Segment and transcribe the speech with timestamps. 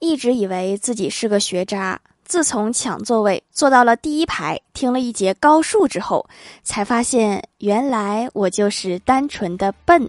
[0.00, 6.24] 一直以为自己是个学渣，自从抢座位坐到了第一排，听了一节高数之后，
[6.62, 10.08] 才发现原来我就是单纯的笨。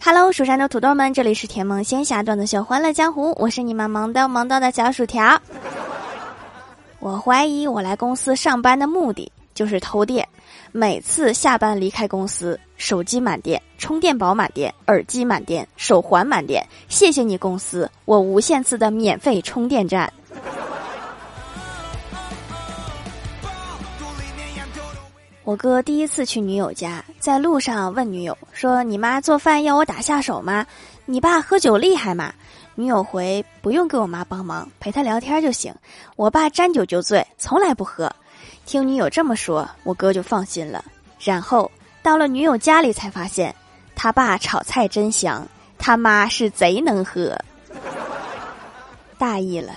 [0.00, 5.40] Hello，蜀山的土豆们，这里是甜梦仙侠段子秀《欢乐江湖》，我是你们萌逗萌逗的小薯条。
[7.00, 10.28] 我怀疑我来公司上班的目的就是偷电，
[10.72, 16.66] 每次下班离开公司，手机满电，充电宝满电，耳机满电，手环满电。
[16.88, 20.12] 谢谢你公司，我无限次的免费充电站。
[25.44, 30.66] 我哥第一次去女友家，在路上问女友说：“你妈做饭要我打下手吗？
[31.04, 32.32] 你爸喝酒厉害吗？”
[32.74, 35.72] 女友回：“不用给我妈帮忙，陪她聊天就行。
[36.16, 38.10] 我爸沾酒就醉，从来不喝。”
[38.66, 40.84] 听女友这么说，我哥就放心了。
[41.20, 41.70] 然后
[42.02, 43.54] 到了女友家里，才发现
[43.94, 45.46] 他爸炒菜真香，
[45.78, 47.38] 他妈是贼能喝。
[49.16, 49.72] 大意了。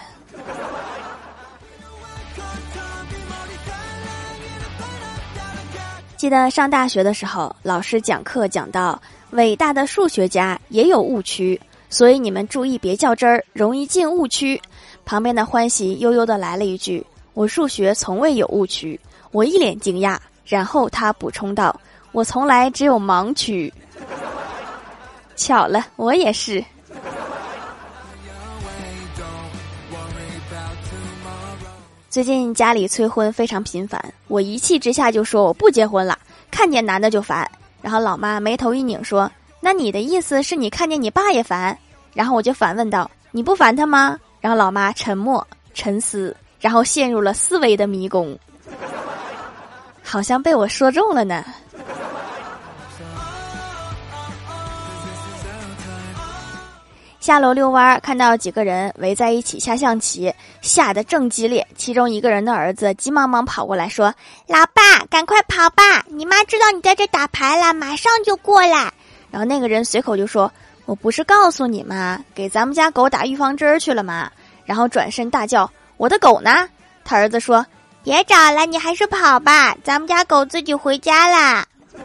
[6.16, 9.00] 记得上大学的时候，老师讲课讲到
[9.32, 14.60] 伟大的数学家也有误区，所以你们注意别较真儿，容易进误区。
[15.06, 17.06] 旁边的欢喜悠悠的来了一句
[17.38, 19.00] ：“我数学从未有误区。”
[19.32, 21.80] 我一脸惊讶，然后他补充道
[22.12, 23.72] ：“我从来只有盲区。”
[25.38, 26.66] 巧了，我也是。
[32.10, 36.18] 最近家里催婚非常频繁，我一气之下就说我不结婚了，
[36.50, 37.48] 看见男的就烦。
[37.84, 41.78] 然后老妈眉头一拧说：“那你的意思是你看见你爸也烦？”
[42.16, 48.38] 然后我就反问道：“你不烦他吗？”然后老妈沉默沉思，然后陷入了思维的迷宫，
[50.04, 51.44] 好像被我说中了呢。
[57.20, 61.68] 下楼遛弯，看到几个人围在一起下象棋，下得正激烈。
[61.76, 64.14] 其中一个人的儿子急忙忙跑过来，说
[64.48, 66.06] ：“老爸，赶快跑吧！
[66.08, 68.94] 你妈知道你在这打牌了，马上就过来。”
[69.30, 70.50] 然后那个人随口就说
[70.88, 72.24] ：“我不是告诉你吗？
[72.34, 74.32] 给咱们家狗打预防针去了吗？”
[74.64, 76.70] 然后转身大叫：“我的狗呢？”
[77.04, 77.66] 他儿子说
[78.04, 81.66] ：“别找了，你还是跑吧，咱们家狗自己回家啦。”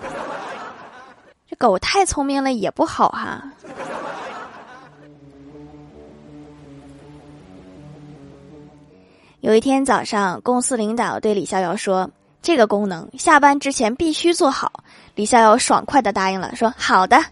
[1.49, 3.43] 这狗太聪明了也不好哈。
[9.41, 12.11] 有一天早上，公司领导对李逍遥说
[12.41, 17.23] ：“这个功能下班之前必须做好。”李逍遥爽快的答应了，说：“好的。”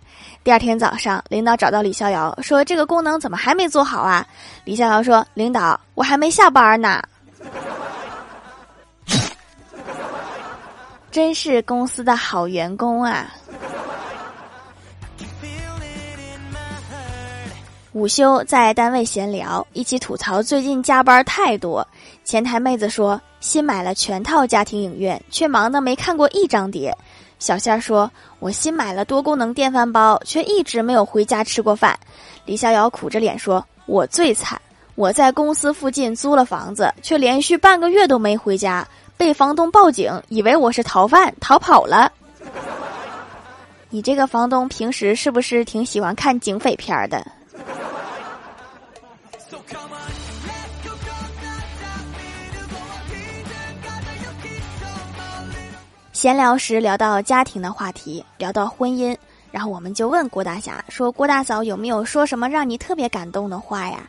[0.51, 4.27] 第二天早上，领导找到李逍遥说：“这个功能怎么还没做好啊？”
[4.67, 7.01] 李逍遥说：“领导，我还没下班呢。
[11.13, 13.29] ”真是公司的好员工啊！
[17.93, 21.87] 午休在单位闲聊，一起吐槽最近加班太多。
[22.25, 26.93] 前台妹子说新买了全套家庭影院，却忙得没看过一张碟。
[27.41, 28.09] 小仙儿说
[28.39, 31.99] ：“我新买了多功能电饭煲，却一直没有回家吃过饭。”
[32.47, 34.61] 李逍遥苦着脸说：“我最惨，
[34.95, 38.87] 我在公司附近租了房子，却连续半个月都没回家，
[39.17, 42.13] 被房东报警，以为我是逃犯，逃跑了。
[43.89, 47.27] ”你这个房东平时是不是挺喜欢看警匪片的？
[56.21, 59.17] 闲聊时聊到家庭的话题，聊到婚姻，
[59.51, 64.07] 然后我们就问郭大侠说：“郭大嫂有没有说什么让你特别感动的话呀？”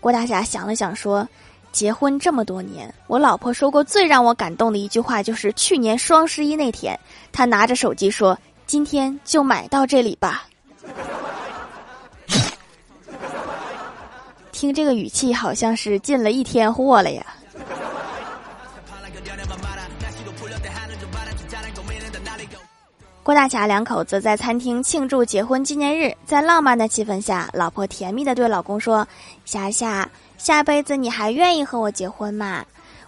[0.00, 1.24] 郭大侠想了想说
[1.70, 6.98] ：“结婚这么多年，我老婆说过最让我感动的一句话，就是去年双十一那天，
[7.30, 8.36] 她拿着手机说
[8.66, 10.48] ：‘今天就买到这里吧。
[14.50, 17.24] ’听这个语气，好像是进了一天货了呀。”
[23.22, 29.06] 郭大侠两口子在餐厅庆祝结婚纪念日，在浪漫的气氛下，老婆甜蜜的对老公说
[29.46, 32.64] ：“霞霞，下辈子你还愿意和我结婚吗？”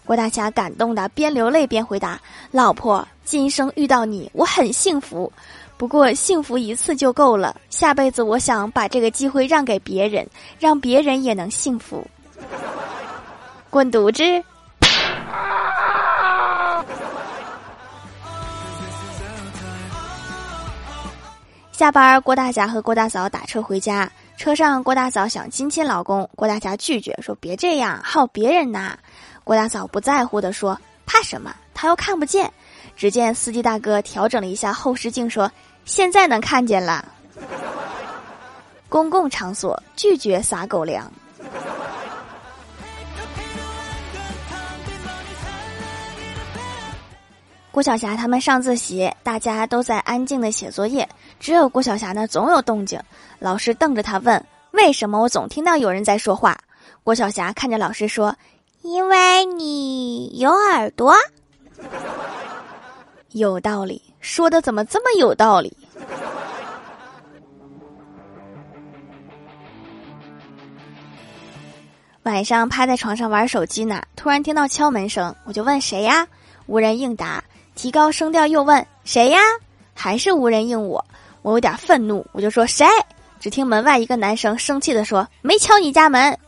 [0.07, 2.21] 郭大侠感动的边流泪边回答
[2.53, 5.33] ：“老婆，今生遇到你，我很幸福。
[5.77, 10.25] 不过幸福一次就够了，下辈子我想把这个机会让给别人，
[10.61, 12.07] 让别人也能幸福。
[13.69, 14.23] ”滚犊子！
[21.77, 24.09] 下班，郭大侠和郭大嫂打车回家。
[24.37, 28.97] 车上，郭大嫂想亲亲老公，郭大侠拒绝说：“别这样，好别人呐。”
[29.43, 31.53] 郭大嫂不在乎地说：“怕什么？
[31.75, 32.53] 他又看不见。”
[32.95, 35.51] 只见司机大哥调整了一下后视镜，说
[35.85, 37.05] ：“现在能看见了。”
[38.89, 41.13] 公共场所拒绝撒狗粮。
[47.75, 51.09] 郭晓霞他们上自习，大家都在安静的写作业，
[51.41, 53.01] 只有郭晓霞呢总有动静。
[53.41, 56.57] 老师瞪着他问：“为什么我总听到有人在说话？”
[57.03, 58.33] 郭晓霞看着老师说
[58.83, 61.17] ：“因为你有耳朵。”
[63.35, 65.77] 有道理，说的怎么这么有道理？
[72.23, 76.25] 晚上趴在床上玩手机呢，突然听到敲门声，我就问谁呀？
[76.67, 77.43] 无人应答。
[77.85, 79.39] 提高声调又问谁呀？
[79.93, 81.05] 还是无人应我。
[81.43, 82.87] 我有点愤怒，我就说谁？
[83.39, 86.39] 只听门外一个男生生气的说：“没敲你家门。”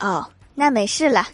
[0.00, 0.22] 哦，
[0.54, 1.26] 那没事了。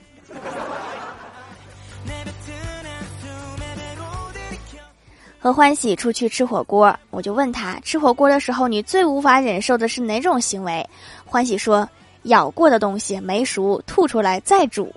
[5.41, 10.89] 和欢喜出去吃火锅，我就问他吃火锅的时候你最无法忍受的是哪种行为？
[11.25, 11.89] 欢喜说：
[12.23, 14.95] 咬过的东西没熟，吐出来再煮。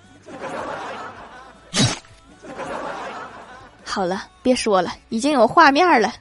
[3.93, 6.11] 好了，别说了，已经有画面了。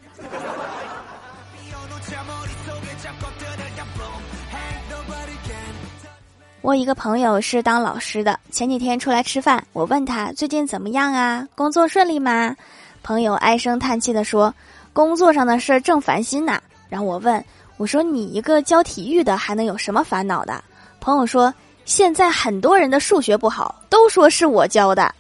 [6.60, 11.48] 我一个朋友是当老师的，前几天出来吃饭，我问他最近怎么样啊？
[11.54, 12.54] 工作顺利吗？
[13.02, 14.54] 朋友唉声叹气的说
[14.92, 16.60] ：“工作上的事儿正烦心呢。”
[16.90, 17.42] 然后我问
[17.78, 20.62] 我说：“你一个教体育的，还能有什么烦恼的？”
[21.00, 21.52] 朋友说
[21.86, 25.10] ：“现在很多人的数学不好，都说是我教的。”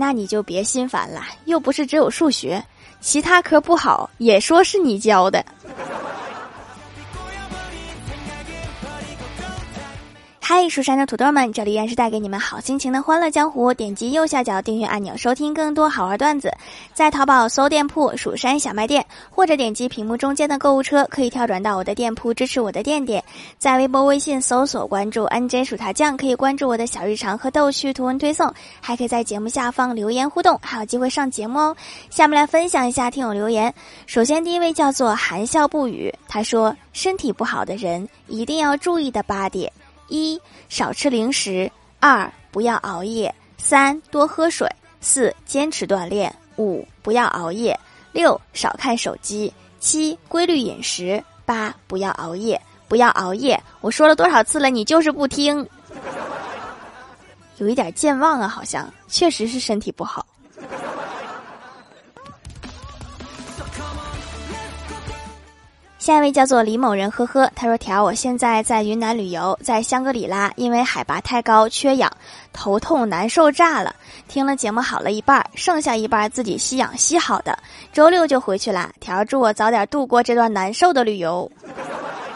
[0.00, 2.64] 那你就别心烦了，又不是只有数学，
[3.02, 5.44] 其他科不好也说是你教的。
[10.52, 13.72] 嗨，蜀山的土豆们，这里依然是带给你们好心情的欢乐江湖。
[13.72, 16.52] 点击右下角订阅按钮，收听更多好玩段子。
[16.92, 23.22] 在淘宝搜店铺“蜀山小卖店”，或者点击屏幕中间的购物车，可以跳转到我的店铺，支持我的店店。
[23.58, 31.76] 在微博、微信搜索关注 “nj 薯条酱”，可以关注我的小日常和逗趣图文推送，还可以在节目下方留言互动，还有机会上节目哦。
[32.10, 33.72] 下面来分享一下听友留言。
[34.04, 39.72] 首先，第一位叫做含笑不语，他说：“身体不好的人一定要注意的八点。”
[40.10, 41.70] 一少吃零食，
[42.00, 44.68] 二不要熬夜，三多喝水，
[45.00, 47.78] 四坚持锻炼，五不要熬夜，
[48.12, 53.58] 六少看手机，七规律饮食，八不要熬夜，不要熬夜。
[53.80, 55.66] 我说了多少次了，你就是不听，
[57.58, 60.26] 有一点健忘啊，好像确实是身体不好。
[66.10, 72.10] 下一位叫做李某人，呵呵，他说：“条，我现在在云南旅游，在香格里拉，因为海拔太高，缺氧，
[72.52, 73.94] 头痛难受炸了。
[74.26, 77.56] 听了节目好了一半，剩下一半自己吸氧吸好的，
[77.92, 78.90] 周六就回去了。
[78.98, 81.48] 条，祝我早点度过这段难受的旅游。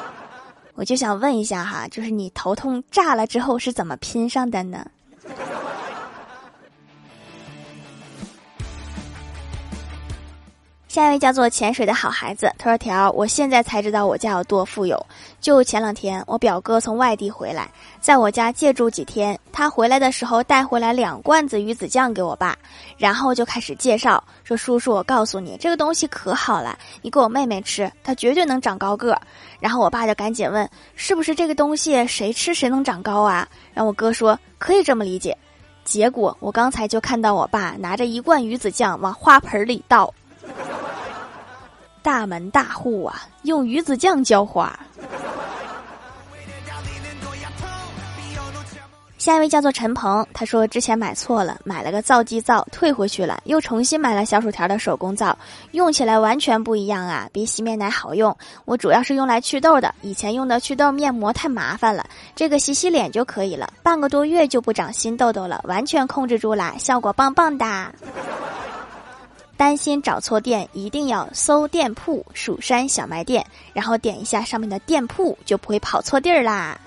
[0.77, 4.87] 我就想问一下哈，就是你头痛炸了之后是怎么拼上的呢？”
[10.95, 14.97] 下一位叫做潜水的好孩子，他说：“条，我现在才知道我家有多富有。
[15.41, 17.69] 就前两天，我表哥从外地回来，
[18.01, 19.37] 在我家借住几天。
[19.51, 22.57] 他回来的时候带回来两罐子鱼子酱给我爸，
[22.97, 29.21] 然后就开始介绍说：‘叔叔，我告诉你，这个东西可好了，你给我妹妹吃，她绝对能长高个。’
[29.59, 35.37] 然后我爸就赶紧问：‘是不是这个东西谁吃谁能长高啊？’然后我哥说：‘可以这么理解。’
[35.83, 40.09] 结果我刚才就看到我爸拿着一罐鱼子酱往花盆里倒。”
[42.05, 44.79] 大门大户啊，用鱼子酱浇花。
[49.17, 55.35] 下一位叫做陈鹏，他说之前买错了，买了个皂基皂，退回去了，又重新买了小薯条的手工皂，
[55.71, 58.37] 用起来完全不一样啊，比洗面奶好用。
[58.67, 62.05] 我主要是用来祛痘的，以前用的祛痘面膜太麻烦了，
[62.37, 67.91] 这个洗洗脸就可以了，半个多月就不长新痘痘了，完全控制住了，效果棒棒哒。
[69.57, 76.79] 担心找错店，一定要搜店铺“蜀山小卖店”，然后点一下上面的店铺，就不会跑错地儿啦。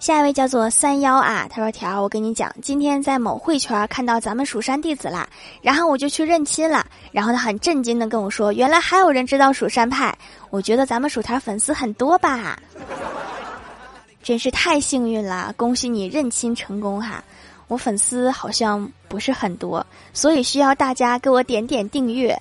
[0.00, 5.26] 下一位叫做三幺啊，他说：“条，我跟你讲，今天在某会圈看到咱们蜀山弟子啦，
[5.62, 10.14] 然后我就去认亲了，然后他很震惊的跟我说，原来还有人知道蜀山派，
[10.50, 12.58] 我觉得咱们薯条粉丝很多吧。”
[14.24, 17.22] 真是太幸运了，恭喜你认亲成功哈！
[17.68, 22.40] 我粉丝好像不是很多，所以需要大家给我点点订阅。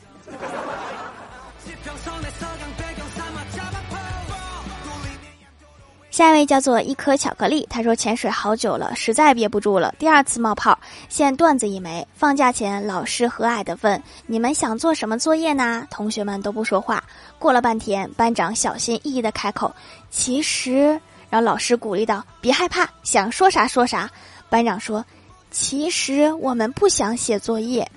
[6.09, 10.77] 下一位叫做一颗巧克力，他说潜水好久了，实在憋不住了，第二次冒泡，
[11.09, 12.07] 现段子一枚。
[12.15, 17.03] 放假前，老师和蔼的问：“你们想做什么作业呢？”同学们都不说话。
[17.37, 19.73] 过了半天，班长小心翼翼的开口
[20.09, 20.97] ：“其实……”
[21.33, 24.07] 然后老师鼓励道：“别害怕，想说啥说啥。”
[24.51, 25.03] 班长说
[25.49, 27.89] ：“其实我们不想写作业。”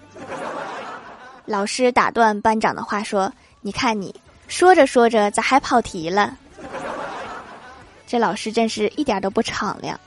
[1.44, 6.34] 老师打断班长的话说：“你看你说着说着咋还跑题了？”
[8.08, 10.00] 这老师真是一点都不敞亮。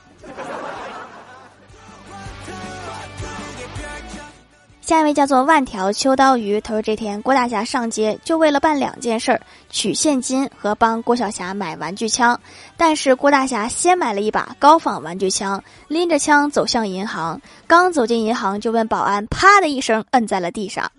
[4.90, 12.36] 下一位叫做万条秋刀鱼，他说这天郭大侠上街就为了办两件事儿：取现金和帮郭晓霞买玩具枪。
[12.76, 17.40] 但是郭大侠先买了一把高仿玩具枪，拎着枪走向银行。
[17.68, 20.90] 刚走进银行，就问保安：“啪的一声，摁在了地上。”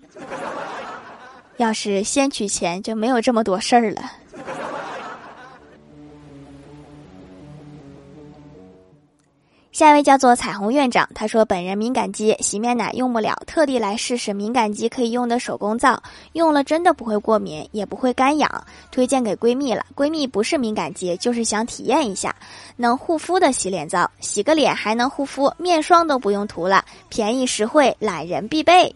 [1.58, 4.00] 要是先取钱，就没有这么多事儿了。
[9.72, 16.02] 下一位叫做彩虹院长，他说本人敏感肌，洗面奶用不了，特地来试试敏感肌可以用的手工皂，
[16.34, 19.82] 用了真的不会过敏，也不会干痒，推荐给闺蜜了。
[19.96, 22.36] 闺蜜不是敏感肌，就是想体验一下
[22.76, 28.94] 能护肤的洗脸皂，洗个脸还能护肤，面霜都不用涂了，便宜实惠，懒人必备。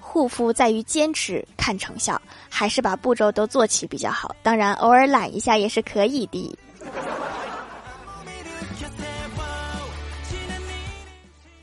[0.00, 2.18] 护肤在于坚持，看成效，
[2.48, 4.34] 还是把步骤都做齐比较好。
[4.42, 6.56] 当然，偶尔懒一下也是可以的。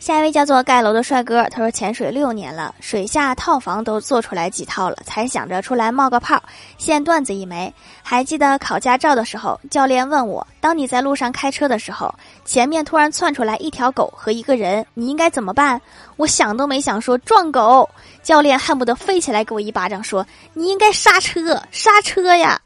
[0.01, 6.41] 下一位叫做盖楼的帅哥，他说潜水六年了，水下套房都做出来几套了，才想着出来冒个泡。
[6.79, 12.11] 现段子一枚，还记得考驾照的时候，教练问我：当你在路上开车的时候，
[12.43, 15.79] 前面突然窜出来一条狗和一个人，你应该怎么办？
[16.15, 17.87] 我想都没想说撞狗，
[18.23, 22.59] 教练恨不得飞起来给我一巴掌，说你应该刹车，刹车呀！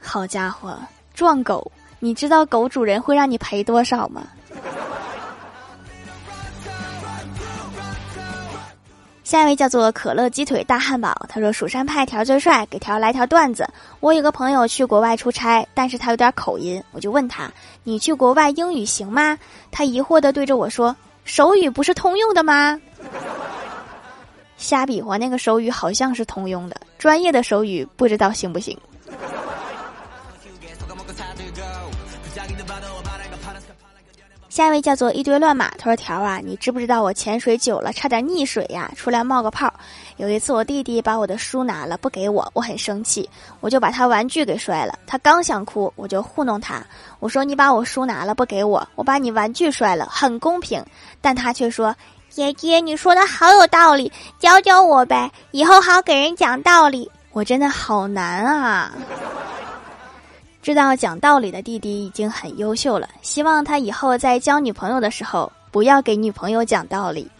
[0.00, 0.76] 好家伙，
[1.14, 4.22] 撞狗，你知道狗主人会让你赔多少吗？
[9.30, 13.64] 下一位叫做可乐鸡腿大汉堡，他说：“蜀山派条最帅，给条来条段子。
[14.00, 17.48] 我有个朋友去国外出差，但是他有点口音，我就问他：
[17.84, 19.38] 你去国外英语行吗？
[19.70, 22.76] 他疑惑的对着我说：手语不是通用的吗？
[24.56, 28.76] 瞎比划，那个手语好像是通用的，专业的手语不知道行不行。”
[34.50, 38.90] 下一位叫做一堆乱码，他说：“条啊，你知不知道我潜水久了差点溺水呀？
[38.96, 39.72] 出来冒个泡。
[40.16, 43.30] 有一次我弟弟把我的书拿了不给我，我很生气，
[43.60, 44.98] 我就把他玩具给摔了。
[45.06, 46.84] 他刚想哭，我就糊弄他，
[47.20, 50.84] 我说你把我书拿了不给我，我把你玩具摔了，很公平。
[51.20, 51.94] 但他却说：
[52.28, 57.08] 姐姐，你说的好有道理，教教我呗，以后好给人讲道理。
[57.30, 58.92] 我真的好难啊。”
[60.62, 67.30] 知道讲道理的弟弟已经很优秀了，希望他以后在交女朋友的时候不要给女朋友讲道理。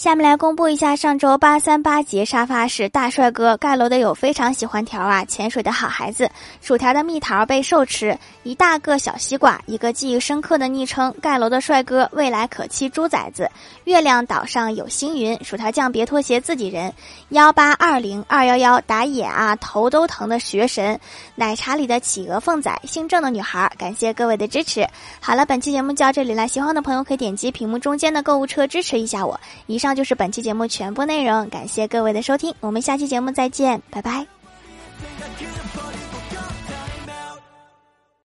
[0.00, 6.26] 下面来公布一下上周八三八节沙发是大帅哥盖楼的有非常喜欢条啊，潜水的好孩子，
[6.62, 13.50] 薯条的蜜桃被兽吃，一大个小西瓜，一个记忆深刻的昵称盖楼的帅哥，未来可期猪崽子，
[13.84, 16.90] 月亮岛上有星云，薯条酱别拖鞋自己人，
[17.28, 20.98] 幺八二零二幺幺打野啊头都疼的学神，
[21.34, 24.88] 奶茶里的企鹅凤仔，姓郑的女孩，感谢各位的支持。
[25.20, 29.38] 好了，本期节目就到这里了，喜欢的朋友可以点击屏幕中间的购物车支持一下我。
[29.66, 30.00] 以上那。
[30.00, 34.24] 就是本期节目全部内容，感谢各位的收听，我们下期节目再见，拜拜。